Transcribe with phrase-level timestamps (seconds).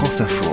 [0.00, 0.50] France Info.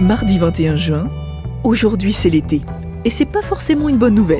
[0.00, 1.10] Mardi 21 juin,
[1.62, 2.62] aujourd'hui c'est l'été.
[3.04, 4.38] Et c'est pas forcément une bonne nouvelle.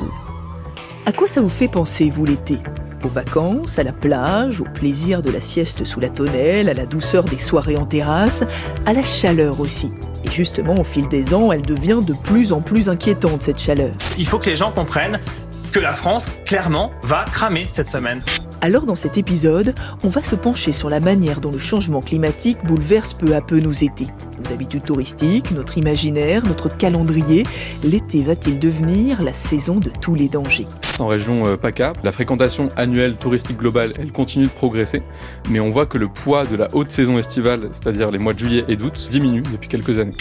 [1.05, 2.57] À quoi ça vous fait penser, vous, l'été?
[3.05, 6.87] Aux vacances, à la plage, au plaisir de la sieste sous la tonnelle, à la
[6.87, 8.43] douceur des soirées en terrasse,
[8.87, 9.91] à la chaleur aussi.
[10.25, 13.93] Et justement, au fil des ans, elle devient de plus en plus inquiétante, cette chaleur.
[14.17, 15.21] Il faut que les gens comprennent
[15.73, 18.23] que la France, clairement, va cramer cette semaine.
[18.63, 22.59] Alors dans cet épisode, on va se pencher sur la manière dont le changement climatique
[22.65, 24.09] bouleverse peu à peu nos étés.
[24.43, 27.45] Nos habitudes touristiques, notre imaginaire, notre calendrier.
[27.85, 30.67] L'été va-t-il devenir la saison de tous les dangers?
[30.99, 35.03] En région euh, PACA, la fréquentation annuelle touristique globale, elle continue de progresser,
[35.51, 38.39] mais on voit que le poids de la haute saison estivale, c'est-à-dire les mois de
[38.39, 40.17] juillet et d'août, diminue depuis quelques années.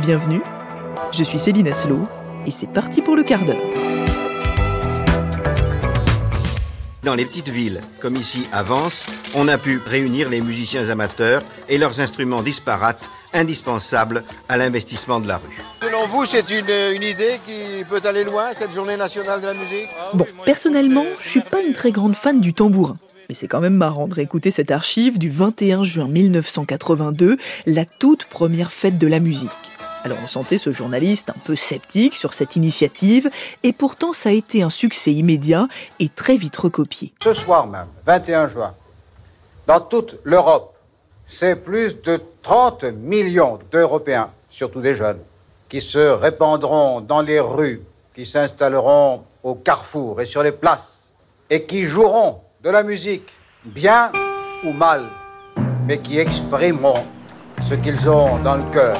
[0.00, 0.40] Bienvenue,
[1.12, 2.08] je suis Céline Aslo
[2.46, 3.89] et c'est parti pour le quart d'heure.
[7.02, 11.42] Dans les petites villes, comme ici à Vence, on a pu réunir les musiciens amateurs
[11.70, 15.58] et leurs instruments disparates, indispensables à l'investissement de la rue.
[15.80, 19.54] Selon vous, c'est une, une, idée qui peut aller loin, cette journée nationale de la
[19.54, 19.88] musique?
[20.12, 22.96] Bon, personnellement, je suis pas une très grande fan du tambourin.
[23.30, 28.26] Mais c'est quand même marrant de réécouter cette archive du 21 juin 1982, la toute
[28.26, 29.48] première fête de la musique.
[30.02, 33.30] Alors on sentait ce journaliste un peu sceptique sur cette initiative,
[33.62, 37.12] et pourtant ça a été un succès immédiat et très vite recopié.
[37.22, 38.74] Ce soir même, 21 juin,
[39.66, 40.74] dans toute l'Europe,
[41.26, 45.20] c'est plus de 30 millions d'Européens, surtout des jeunes,
[45.68, 47.82] qui se répandront dans les rues,
[48.14, 51.08] qui s'installeront au carrefour et sur les places,
[51.50, 53.30] et qui joueront de la musique,
[53.64, 54.10] bien
[54.64, 55.04] ou mal,
[55.86, 57.04] mais qui exprimeront
[57.68, 58.96] ce qu'ils ont dans le cœur.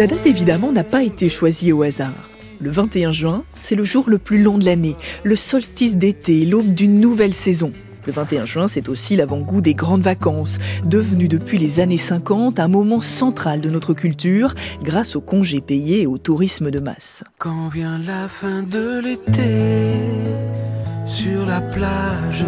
[0.00, 2.30] La date évidemment n'a pas été choisie au hasard.
[2.58, 6.72] Le 21 juin, c'est le jour le plus long de l'année, le solstice d'été, l'aube
[6.72, 7.70] d'une nouvelle saison.
[8.06, 12.68] Le 21 juin, c'est aussi l'avant-goût des grandes vacances, devenu depuis les années 50 un
[12.68, 17.22] moment central de notre culture grâce aux congés payés et au tourisme de masse.
[17.36, 19.98] Quand vient la fin de l'été,
[21.04, 22.46] sur la plage,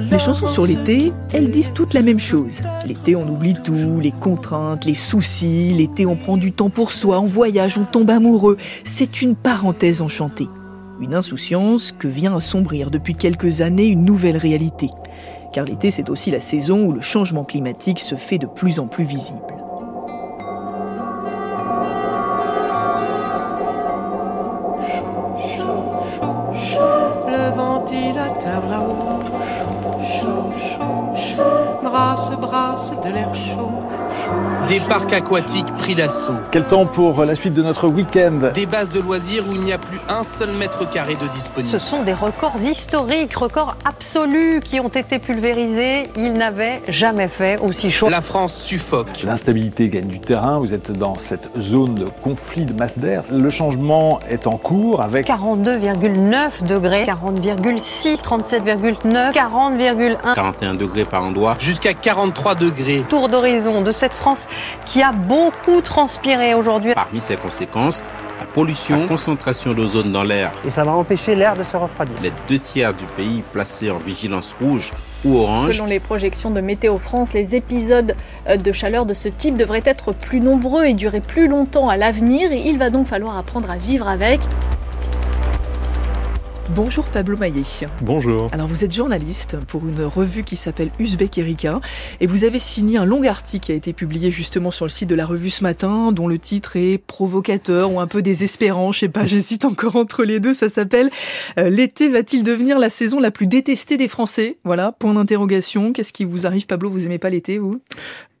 [0.00, 2.62] les chansons sur l'été, elles disent toutes la même chose.
[2.86, 5.72] L'été, on oublie tout, les contraintes, les soucis.
[5.72, 8.56] L'été, on prend du temps pour soi, on voyage, on tombe amoureux.
[8.84, 10.48] C'est une parenthèse enchantée.
[11.00, 14.90] Une insouciance que vient assombrir depuis quelques années une nouvelle réalité.
[15.52, 18.86] Car l'été, c'est aussi la saison où le changement climatique se fait de plus en
[18.86, 19.65] plus visible.
[32.38, 33.85] Brasse, de l'air chaud.
[34.68, 36.34] Des parcs aquatiques pris d'assaut.
[36.50, 39.72] Quel temps pour la suite de notre week-end Des bases de loisirs où il n'y
[39.72, 41.70] a plus un seul mètre carré de disponible.
[41.70, 46.10] Ce sont des records historiques, records absolus qui ont été pulvérisés.
[46.16, 48.08] Ils n'avaient jamais fait aussi chaud.
[48.08, 49.22] La France suffoque.
[49.24, 50.58] L'instabilité gagne du terrain.
[50.58, 53.22] Vous êtes dans cette zone de conflit de masse d'air.
[53.30, 61.54] Le changement est en cours avec 42,9 degrés, 40,6, 37,9, 40,1, 41 degrés par endroit,
[61.60, 63.04] jusqu'à 43 degrés.
[63.08, 64.48] Tour d'horizon de cette France
[64.86, 66.94] qui a beaucoup transpiré aujourd'hui.
[66.94, 68.02] Parmi ses conséquences,
[68.40, 70.52] la pollution, la concentration d'ozone dans l'air.
[70.64, 72.16] Et ça va empêcher l'air de se refroidir.
[72.22, 74.92] Les deux tiers du pays placés en vigilance rouge
[75.24, 75.72] ou orange.
[75.72, 78.14] Selon les projections de Météo France, les épisodes
[78.46, 82.52] de chaleur de ce type devraient être plus nombreux et durer plus longtemps à l'avenir.
[82.52, 84.40] Il va donc falloir apprendre à vivre avec.
[86.74, 87.62] Bonjour Pablo Maillet.
[88.02, 88.48] Bonjour.
[88.52, 91.80] Alors vous êtes journaliste pour une revue qui s'appelle Uzbek Erika
[92.20, 95.08] et vous avez signé un long article qui a été publié justement sur le site
[95.08, 99.00] de la revue ce matin dont le titre est provocateur ou un peu désespérant, je
[99.00, 101.10] sais pas, j'hésite encore entre les deux, ça s'appelle
[101.58, 104.58] euh, L'été va-t-il devenir la saison la plus détestée des Français?
[104.64, 105.92] Voilà, point d'interrogation.
[105.92, 107.80] Qu'est-ce qui vous arrive Pablo, vous aimez pas l'été vous?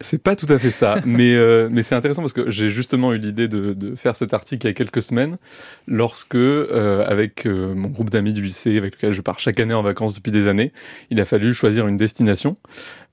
[0.02, 3.14] C'est pas tout à fait ça, mais euh, mais c'est intéressant parce que j'ai justement
[3.14, 5.38] eu l'idée de, de, faire cet article il y a quelques semaines,
[5.86, 9.74] lorsque euh, avec euh, mon groupe d'amis du lycée avec lequel je pars chaque année
[9.74, 10.72] en vacances depuis des années,
[11.10, 12.56] il a fallu choisir une destination.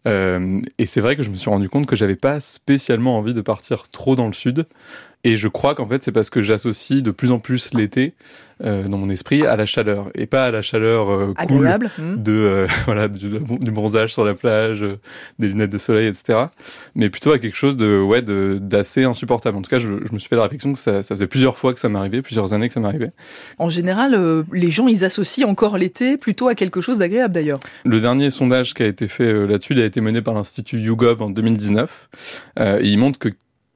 [0.05, 3.41] et c'est vrai que je me suis rendu compte que j'avais pas spécialement envie de
[3.41, 4.65] partir trop dans le sud.
[5.23, 8.13] Et je crois qu'en fait, c'est parce que j'associe de plus en plus l'été
[8.63, 11.91] euh, dans mon esprit à la chaleur et pas à la chaleur euh, cool Agréable.
[11.97, 12.21] Hmm.
[12.21, 14.99] de euh, voilà du, du bronzage sur la plage, euh,
[15.39, 16.47] des lunettes de soleil, etc.
[16.95, 19.57] Mais plutôt à quelque chose de ouais de d'assez insupportable.
[19.57, 21.57] En tout cas, je, je me suis fait la réflexion que ça, ça faisait plusieurs
[21.57, 23.11] fois que ça m'arrivait, plusieurs années que ça m'arrivait.
[23.57, 27.59] En général, euh, les gens, ils associent encore l'été plutôt à quelque chose d'agréable d'ailleurs.
[27.85, 30.79] Le dernier sondage qui a été fait euh, là-dessus, il a été mené par l'Institut
[30.79, 32.09] YouGov en 2019.
[32.59, 33.29] Euh, et il montre que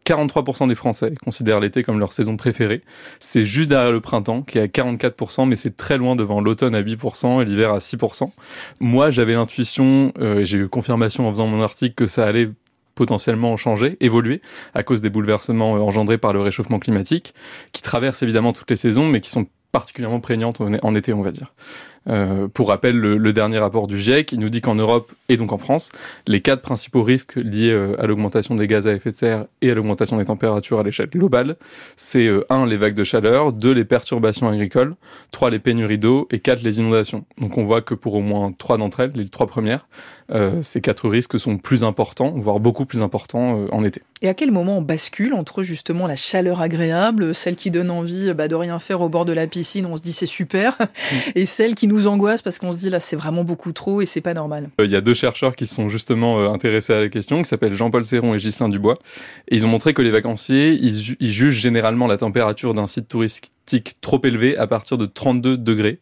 [0.07, 2.81] 43% des Français considèrent l'été comme leur saison préférée.
[3.19, 6.75] C'est juste derrière le printemps qui est à 44%, mais c'est très loin devant l'automne
[6.75, 8.31] à 8% et l'hiver à 6%.
[8.80, 12.50] Moi, j'avais l'intuition, euh, j'ai eu confirmation en faisant mon article que ça allait
[12.95, 14.42] potentiellement changer, évoluer
[14.74, 17.33] à cause des bouleversements euh, engendrés par le réchauffement climatique,
[17.74, 21.31] qui traversent évidemment toutes les saisons, mais qui sont particulièrement prégnantes en été, on va
[21.31, 21.54] dire.
[22.09, 25.38] Euh, pour rappel, le, le, dernier rapport du GIEC, il nous dit qu'en Europe et
[25.38, 25.92] donc en France,
[26.25, 29.71] les quatre principaux risques liés euh, à l'augmentation des gaz à effet de serre et
[29.71, 31.57] à l'augmentation des températures à l'échelle globale,
[31.98, 34.95] c'est euh, un les vagues de chaleur, deux les perturbations agricoles,
[35.31, 37.25] trois les pénuries d'eau et quatre les inondations.
[37.39, 39.88] Donc on voit que pour au moins trois d'entre elles, les trois premières,
[40.31, 44.01] euh, ces quatre risques sont plus importants, voire beaucoup plus importants en été.
[44.21, 48.33] Et à quel moment on bascule entre justement la chaleur agréable, celle qui donne envie
[48.33, 50.77] bah, de rien faire au bord de la piscine, on se dit c'est super,
[51.36, 54.05] et celle qui nous angoisse parce qu'on se dit là c'est vraiment beaucoup trop et
[54.05, 54.69] c'est pas normal.
[54.79, 57.73] Il y a deux chercheurs qui sont justement euh, intéressés à la question, qui s'appellent
[57.73, 58.97] Jean-Paul Serron et Ghislain Dubois,
[59.47, 63.95] et ils ont montré que les vacanciers, ils, jugent généralement la température d'un site touristique
[64.01, 65.99] trop élevé à partir de 32 degrés.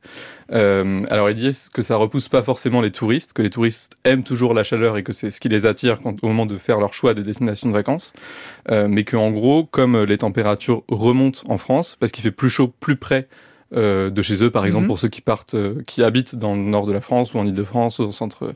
[0.51, 4.23] Euh, alors ils disent que ça repousse pas forcément les touristes, que les touristes aiment
[4.23, 6.79] toujours la chaleur et que c'est ce qui les attire quand, au moment de faire
[6.79, 8.13] leur choix de destination de vacances,
[8.71, 12.49] euh, mais que en gros, comme les températures remontent en France, parce qu'il fait plus
[12.49, 13.27] chaud plus près
[13.73, 14.87] euh, de chez eux, par exemple, Mhm.
[14.87, 17.45] pour ceux qui partent, euh, qui habitent dans le nord de la France ou en
[17.45, 18.53] Ile-de-France, au centre,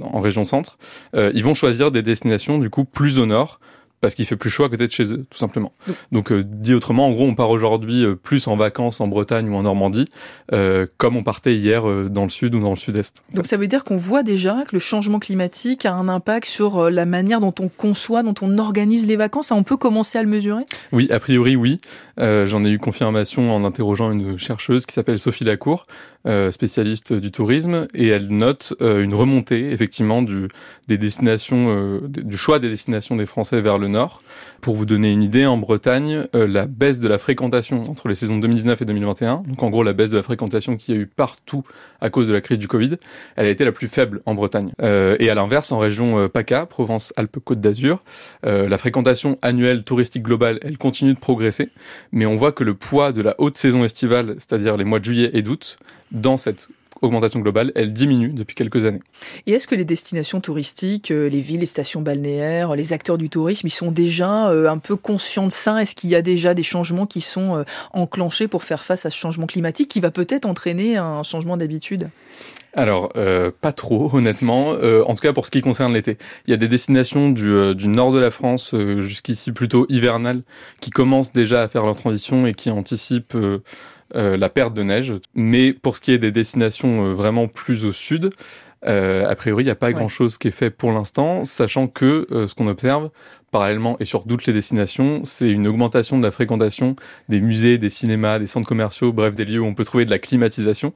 [0.00, 0.78] en région centre,
[1.14, 3.60] euh, ils vont choisir des destinations du coup plus au nord
[4.00, 5.72] parce qu'il fait plus chaud à côté de chez eux, tout simplement.
[6.12, 9.48] Donc, euh, dit autrement, en gros, on part aujourd'hui euh, plus en vacances en Bretagne
[9.50, 10.06] ou en Normandie,
[10.52, 13.22] euh, comme on partait hier euh, dans le sud ou dans le sud-est.
[13.34, 16.90] Donc ça veut dire qu'on voit déjà que le changement climatique a un impact sur
[16.90, 19.50] la manière dont on conçoit, dont on organise les vacances.
[19.50, 20.64] On peut commencer à le mesurer?
[20.92, 21.78] Oui, a priori, oui.
[22.18, 25.86] Euh, J'en ai eu confirmation en interrogeant une chercheuse qui s'appelle Sophie Lacour,
[26.26, 30.48] euh, spécialiste du tourisme, et elle note euh, une remontée, effectivement, du,
[30.90, 34.22] des destinations, euh, du choix des destinations des Français vers le nord.
[34.60, 38.16] Pour vous donner une idée, en Bretagne, euh, la baisse de la fréquentation entre les
[38.16, 41.00] saisons 2019 et 2021, donc en gros la baisse de la fréquentation qu'il y a
[41.00, 41.62] eu partout
[42.00, 42.96] à cause de la crise du Covid,
[43.36, 44.72] elle a été la plus faible en Bretagne.
[44.82, 48.02] Euh, et à l'inverse, en région PACA, Provence-Alpes-Côte d'Azur,
[48.42, 51.68] la fréquentation annuelle touristique globale, elle continue de progresser,
[52.10, 55.04] mais on voit que le poids de la haute saison estivale, c'est-à-dire les mois de
[55.04, 55.78] juillet et d'août,
[56.12, 56.68] dans cette
[57.02, 59.00] augmentation globale, elle diminue depuis quelques années.
[59.46, 63.30] Et est-ce que les destinations touristiques, euh, les villes, les stations balnéaires, les acteurs du
[63.30, 65.80] tourisme, ils sont déjà euh, un peu conscients de ça?
[65.80, 69.10] Est-ce qu'il y a déjà des changements qui sont euh, enclenchés pour faire face à
[69.10, 72.10] ce changement climatique qui va peut-être entraîner un changement d'habitude?
[72.72, 74.74] Alors, euh, pas trop, honnêtement.
[74.74, 76.18] Euh, en tout cas, pour ce qui concerne l'été.
[76.46, 80.42] Il y a des destinations du, euh, du nord de la France, jusqu'ici plutôt hivernales,
[80.80, 83.36] qui commencent déjà à faire leur transition et qui anticipent
[84.14, 85.14] euh, la perte de neige.
[85.34, 88.30] Mais pour ce qui est des destinations euh, vraiment plus au sud,
[88.86, 89.92] euh, a priori, il n'y a pas Ouais.
[89.92, 93.10] grand-chose qui est fait pour l'instant, sachant que ce qu'on observe,
[93.50, 96.96] parallèlement et sur toutes les destinations, c'est une augmentation de la fréquentation
[97.28, 100.10] des musées, des cinémas, des centres commerciaux, bref, des lieux où on peut trouver de
[100.10, 100.94] la climatisation,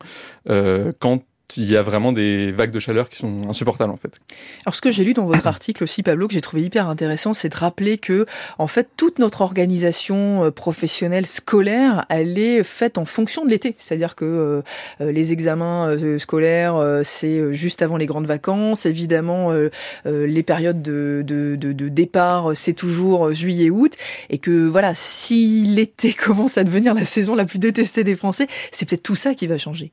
[0.49, 1.23] euh, quand
[1.57, 4.19] il y a vraiment des vagues de chaleur qui sont insupportables en fait.
[4.67, 7.33] Alors ce que j'ai lu dans votre article aussi, Pablo, que j'ai trouvé hyper intéressant,
[7.33, 8.27] c'est de rappeler que
[8.59, 13.75] en fait toute notre organisation euh, professionnelle scolaire, elle est faite en fonction de l'été.
[13.79, 14.63] C'est-à-dire que euh,
[15.01, 18.87] euh, les examens euh, scolaires, c'est juste avant les grandes vacances.
[18.87, 19.53] Évidemment,
[20.05, 23.95] les périodes de, de, de, de départ, c'est toujours euh, juillet-août.
[24.31, 28.47] Et que voilà, si l'été commence à devenir la saison la plus détestée des Français,
[28.73, 29.93] c'est peut-être tout ça qui va changer.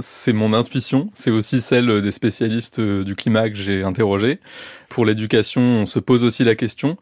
[0.00, 4.40] C'est mon intuition, c'est aussi celle des spécialistes euh, du climat que j'ai interrogés.
[4.88, 6.96] Pour l'éducation, on se pose aussi la question.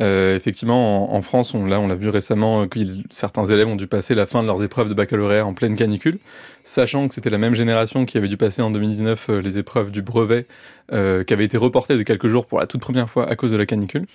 [0.00, 2.78] Euh, effectivement, en, France, on l'a, on l'a vu récemment, euh, que
[3.10, 6.18] certains élèves ont dû passer la fin de leurs épreuves de baccalauréat en pleine canicule,
[6.64, 9.90] sachant que c'était la même génération qui avait dû passer en 2019 euh, les épreuves
[9.90, 10.46] du brevet,
[10.92, 13.52] euh, qui avaient été reportées de quelques jours pour la toute première fois à cause
[13.52, 14.06] de la canicule.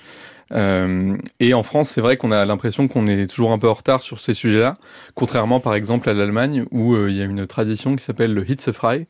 [0.52, 3.74] Euh, et en France, c'est vrai qu'on a l'impression qu'on est toujours un peu en
[3.74, 4.78] retard sur ces sujets-là,
[5.16, 8.50] contrairement par exemple à l'Allemagne où euh, il y a une tradition qui s'appelle le
[8.50, 9.08] Hitzefrei,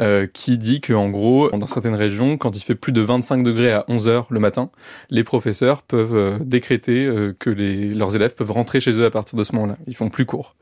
[0.00, 3.72] euh, qui dit que gros, dans certaines régions, quand il fait plus de 25 degrés
[3.72, 4.70] à 11 heures le matin,
[5.10, 9.54] les professeurs peuvent décréter que leurs élèves peuvent rentrer chez eux à partir de ce
[9.54, 9.76] moment-là.
[9.86, 10.54] Ils font plus court.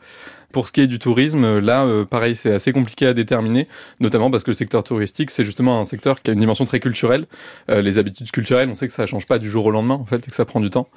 [0.53, 3.69] Pour ce qui est du tourisme, là, euh, pareil, c'est assez compliqué à déterminer,
[4.01, 6.81] notamment parce que le secteur touristique, c'est justement un secteur qui a une dimension très
[6.81, 7.27] culturelle.
[7.71, 10.05] Euh, les habitudes culturelles, on sait que ça change pas du jour au lendemain, en
[10.05, 10.89] fait, et que ça prend du temps.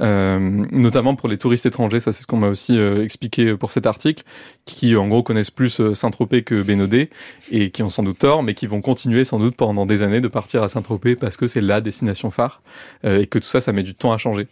[0.00, 2.00] Notamment pour les touristes étrangers.
[2.00, 4.24] Ça, c'est ce qu'on m'a aussi expliqué pour cet article,
[4.64, 7.08] qui en gros connaissent plus Saint-Tropez que Bénodet
[7.50, 10.20] et qui ont sans doute tort, mais qui vont continuer sans doute pendant des années
[10.20, 12.60] de partir à Saint-Tropez parce que c'est la destination phare
[13.04, 14.48] et que tout ça, ça met du temps à changer.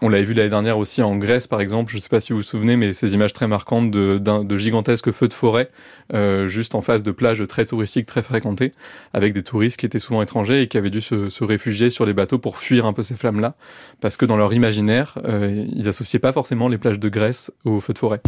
[0.00, 1.90] On l'avait vu l'année dernière aussi en Grèce, par exemple.
[1.90, 5.10] Je ne sais pas si vous vous souvenez, mais ces images très marquantes de, gigantesques
[5.10, 5.70] feux de forêt,
[6.14, 8.72] euh, juste en face de plages très touristiques, très fréquentées,
[9.12, 12.06] avec des touristes qui étaient souvent étrangers et qui avaient dû se, se réfugier sur
[12.06, 13.56] les bateaux pour fuir un peu ces flammes-là,
[14.00, 17.80] parce que dans leur imaginaire, euh, ils associaient pas forcément les plages de Grèce aux
[17.80, 18.20] feux de forêt.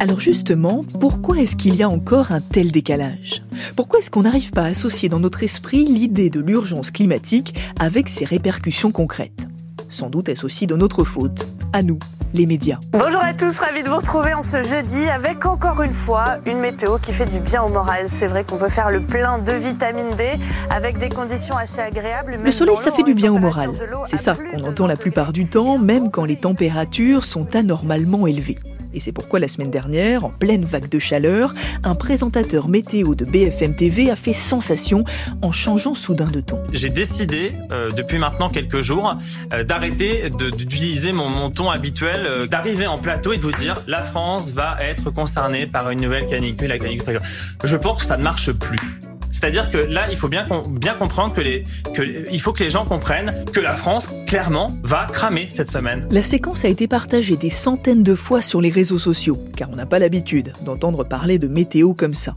[0.00, 3.42] Alors justement, pourquoi est-ce qu'il y a encore un tel décalage?
[3.74, 8.10] Pourquoi est-ce qu'on n'arrive pas à associer dans notre esprit l'idée de l'urgence climatique avec
[8.10, 9.46] ses répercussions concrètes?
[9.88, 11.98] Sans doute est-ce aussi de notre faute, à nous,
[12.34, 12.78] les médias.
[12.92, 16.58] Bonjour à tous, ravi de vous retrouver en ce jeudi avec encore une fois une
[16.58, 18.06] météo qui fait du bien au moral.
[18.08, 20.32] C'est vrai qu'on peut faire le plein de vitamine D
[20.68, 22.36] avec des conditions assez agréables.
[22.44, 23.70] Le soleil, ça fait du bien au moral.
[24.04, 28.58] C'est ça qu'on entend la plupart du temps, même quand les températures sont anormalement élevées.
[28.94, 33.24] Et c'est pourquoi la semaine dernière, en pleine vague de chaleur, un présentateur météo de
[33.24, 35.04] BFM TV a fait sensation
[35.42, 36.60] en changeant soudain de ton.
[36.72, 39.14] J'ai décidé, euh, depuis maintenant quelques jours,
[39.52, 43.74] euh, d'arrêter d'utiliser mon, mon, ton habituel, euh, d'arriver en plateau et de vous dire
[43.88, 47.20] la France va être concernée par une nouvelle canicule, la canicule.
[47.64, 48.78] Je pense que ça ne marche plus.
[49.34, 50.44] C'est-à-dire que là, il faut bien,
[50.98, 51.64] comprendre que les,
[52.38, 56.06] faut que les gens comprennent que la France, clairement, va cramer cette semaine.
[56.10, 59.76] La séquence a été partagée des centaines de fois sur les réseaux sociaux, car on
[59.76, 62.34] n'a pas l'habitude d'entendre parler de météo comme ça.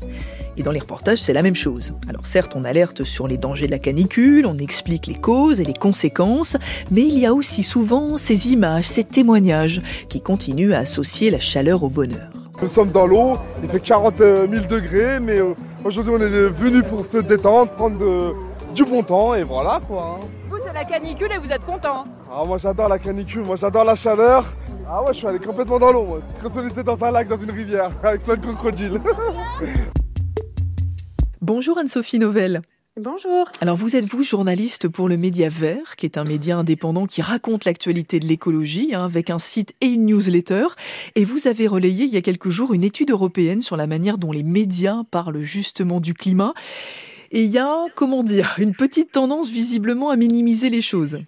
[0.57, 1.93] Et dans les reportages, c'est la même chose.
[2.09, 5.63] Alors certes, on alerte sur les dangers de la canicule, on explique les causes et
[5.63, 6.57] les conséquences,
[6.89, 11.39] mais il y a aussi souvent ces images, ces témoignages qui continuent à associer la
[11.39, 12.29] chaleur au bonheur.
[12.59, 15.53] Nous sommes dans l'eau, il fait 40 000 degrés, mais euh,
[15.85, 18.35] aujourd'hui on est venu pour se détendre, prendre
[18.73, 20.19] du bon temps et voilà quoi.
[20.19, 20.56] Hein.
[20.67, 23.95] C'est la canicule et vous êtes content ah, Moi j'adore la canicule, moi j'adore la
[23.95, 24.53] chaleur.
[24.85, 27.29] Ah ouais je suis allé complètement dans l'eau, comme si on était dans un lac,
[27.29, 28.99] dans une rivière, avec plein de crocodiles.
[31.41, 32.61] Bonjour Anne-Sophie Novelle.
[32.99, 33.49] Bonjour.
[33.61, 37.21] Alors vous êtes vous journaliste pour le Média Vert, qui est un média indépendant qui
[37.21, 40.65] raconte l'actualité de l'écologie hein, avec un site et une newsletter?
[41.15, 44.17] Et vous avez relayé il y a quelques jours une étude européenne sur la manière
[44.17, 46.53] dont les médias parlent justement du climat.
[47.31, 51.19] Et il y a, comment dire, une petite tendance visiblement à minimiser les choses.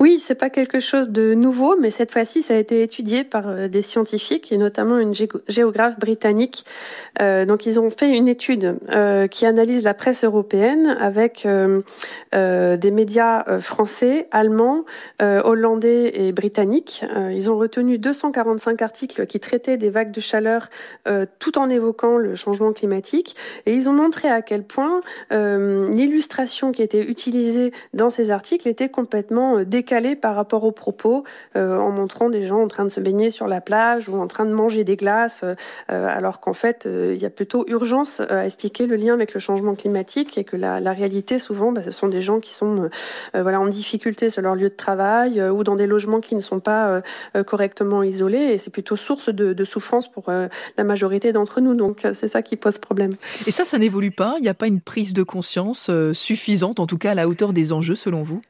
[0.00, 3.48] Oui, c'est pas quelque chose de nouveau, mais cette fois-ci, ça a été étudié par
[3.48, 5.14] euh, des scientifiques et notamment une
[5.48, 6.64] géographe britannique.
[7.20, 11.46] Euh, donc, ils ont fait une étude euh, qui analyse la presse européenne avec
[12.32, 14.84] des médias français, allemands,
[15.20, 17.04] hollandais et britanniques.
[17.30, 20.68] ils ont retenu 245 articles qui traitaient des vagues de chaleur
[21.38, 26.82] tout en évoquant le changement climatique et ils ont montré à quel point l'illustration qui
[26.82, 31.24] était utilisée dans ces articles était complètement décalé par rapport aux propos,
[31.56, 34.26] euh, en montrant des gens en train de se baigner sur la plage ou en
[34.26, 35.54] train de manger des glaces, euh,
[35.88, 39.40] alors qu'en fait, euh, il y a plutôt urgence à expliquer le lien avec le
[39.40, 42.88] changement climatique et que la, réalité, souvent, bah, ce sont des gens qui sont
[43.32, 46.60] voilà, en difficulté sur leur lieu de travail ou dans des logements qui ne sont
[46.60, 47.02] pas
[47.46, 51.74] correctement isolés et c'est plutôt source de souffrance pour la majorité d'entre nous.
[51.74, 53.12] Donc, c'est ça qui pose problème.
[53.46, 54.34] Et ça, ça n'évolue pas?
[54.38, 57.52] Il n'y a pas une prise de conscience suffisante, en tout cas à la hauteur
[57.52, 58.40] des enjeux, selon vous?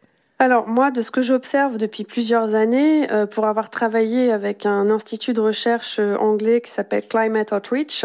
[0.44, 4.90] Alors moi, de ce que j'observe depuis plusieurs années, euh, pour avoir travaillé avec un
[4.90, 8.04] institut de recherche euh, anglais qui s'appelle Climate Outreach,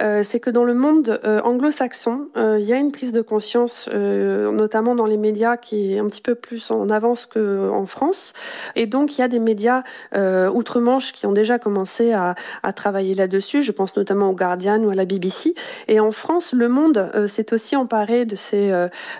[0.00, 4.94] euh, c'est que dans le monde anglo-saxon, il y a une prise de conscience, notamment
[4.94, 8.32] dans les médias, qui est un petit peu plus en avance qu'en France.
[8.76, 9.82] Et donc, il y a des médias
[10.14, 12.34] outre-Manche qui ont déjà commencé à,
[12.74, 13.62] travailler là-dessus.
[13.62, 15.54] Je pense notamment au Guardian ou à la BBC.
[15.88, 18.70] Et en France, le Monde s'est aussi emparé de ces,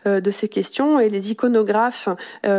[0.06, 2.08] de ces questions et les iconographes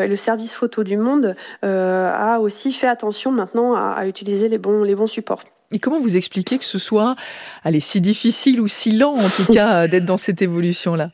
[0.01, 4.57] euh, le service photo du monde euh, a aussi fait attention maintenant à, utiliser les
[4.57, 5.43] bons, les bons supports.
[5.71, 7.15] Et comment vous expliquez que ce soit
[7.63, 11.11] allez, si difficile ou si lent en tout cas d'être dans cette évolution-là?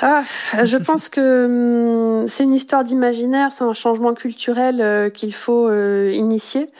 [0.00, 0.22] Ah,
[0.62, 5.68] je pense que hum, c'est une histoire d'imaginaire, c'est un changement culturel euh, qu'il faut
[5.68, 6.70] euh, initier.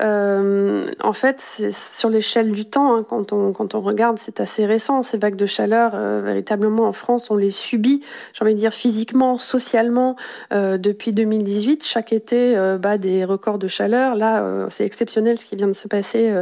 [0.00, 1.40] Euh, en fait,
[1.70, 5.36] sur l'échelle du temps, hein, quand, on, quand on regarde, c'est assez récent, ces vagues
[5.36, 8.02] de chaleur, véritablement en France, on les subit,
[8.32, 10.16] j'ai envie de dire physiquement, socialement,
[10.50, 11.84] depuis 2018.
[11.84, 14.14] Chaque été, bat des records de chaleur.
[14.14, 16.32] Là, c'est exceptionnel ce qui vient de se passer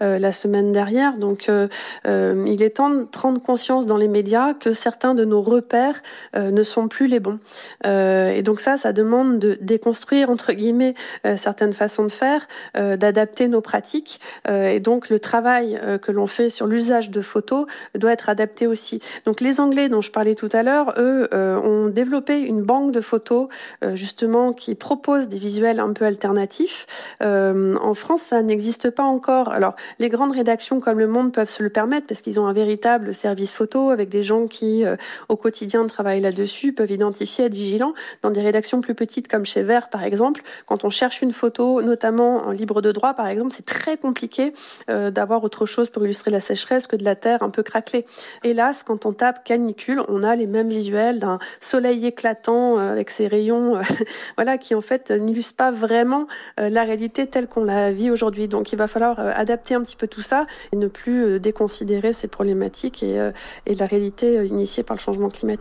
[0.00, 1.16] la semaine dernière.
[1.16, 1.50] Donc,
[2.04, 6.02] il est temps de prendre conscience dans les médias que certains de nos repères faire
[6.34, 7.38] ne sont plus les bons.
[7.84, 10.94] et donc ça, ça demande de déconstruire entre guillemets
[11.36, 14.20] certaines façons de faire, d'adapter nos pratiques.
[14.48, 19.00] et donc le travail que l'on fait sur l'usage de photos doit être adapté aussi.
[19.24, 23.00] Donc les Anglais dont je parlais tout à l'heure, eux, ont développé une banque de
[23.00, 23.48] photos
[23.94, 26.86] justement qui propose des visuels un peu alternatifs.
[27.20, 29.50] en France, ça n'existe pas encore.
[29.50, 32.52] Alors les grandes rédactions comme Le Monde peuvent se le permettre parce qu'ils ont un
[32.52, 34.96] véritable service photo avec des gens qui, euh,
[35.28, 37.94] au quotidien, travaillent là-dessus, peuvent identifier, être vigilants.
[38.22, 41.82] Dans des rédactions plus petites comme chez Vert, par exemple, quand on cherche une photo,
[41.82, 44.52] notamment en libre de droit, par exemple, c'est très compliqué
[44.88, 48.06] euh, d'avoir autre chose pour illustrer la sécheresse que de la terre un peu craquelée.
[48.42, 53.10] Hélas, quand on tape canicule, on a les mêmes visuels d'un soleil éclatant euh, avec
[53.10, 53.80] ses rayons,
[54.36, 56.26] voilà, qui en fait n'illustrent pas vraiment
[56.58, 58.48] la réalité telle qu'on la vit aujourd'hui.
[58.48, 62.28] Donc il va falloir adapter un petit peu tout ça et ne plus déconsidérer ces
[62.28, 63.30] problématiques et,
[63.66, 65.59] et la réalité initiée par le changement climatique.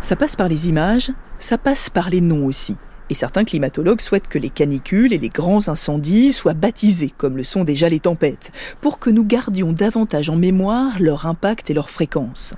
[0.00, 2.76] Ça passe par les images, ça passe par les noms aussi.
[3.10, 7.44] Et certains climatologues souhaitent que les canicules et les grands incendies soient baptisés, comme le
[7.44, 11.90] sont déjà les tempêtes, pour que nous gardions davantage en mémoire leur impact et leur
[11.90, 12.54] fréquence.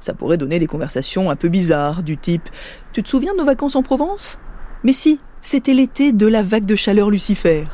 [0.00, 2.48] Ça pourrait donner des conversations un peu bizarres, du type
[2.92, 4.38] Tu te souviens de nos vacances en Provence?
[4.84, 7.64] Mais si, c'était l'été de la vague de chaleur Lucifer.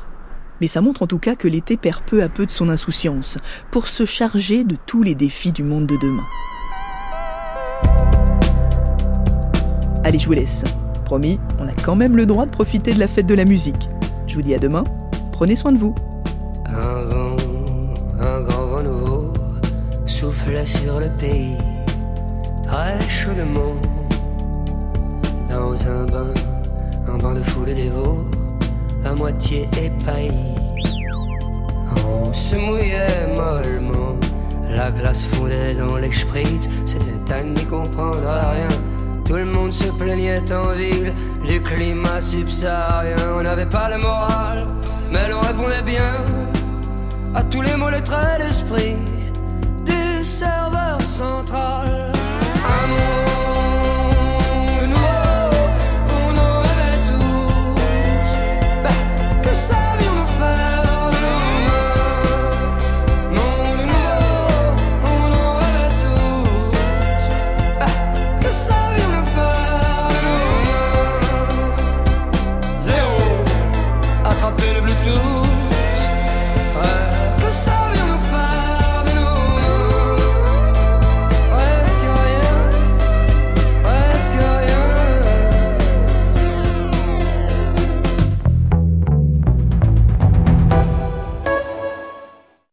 [0.60, 3.38] Mais ça montre en tout cas que l'été perd peu à peu de son insouciance
[3.70, 6.24] pour se charger de tous les défis du monde de demain.
[10.04, 10.64] Allez, je vous laisse.
[11.04, 13.88] Promis, on a quand même le droit de profiter de la fête de la musique.
[14.26, 14.84] Je vous dis à demain.
[15.32, 15.94] Prenez soin de vous.
[16.66, 17.36] Un vent,
[18.20, 19.32] un grand vent nouveau
[20.06, 21.56] souffle sur le pays,
[25.50, 26.34] dans un bain,
[27.08, 27.74] un bain de foule
[29.06, 30.54] à moitié épaillis.
[32.06, 34.16] On se mouillait mollement,
[34.68, 38.68] la glace fondait dans les spritz, c'était à n'y comprendre rien.
[39.24, 41.12] Tout le monde se plaignait en ville
[41.46, 43.16] du climat subsaharien.
[43.36, 44.66] On n'avait pas le moral,
[45.10, 46.14] mais l'on répondait bien
[47.34, 48.96] à tous les mots, les traits d'esprit
[49.84, 52.12] du serveur central.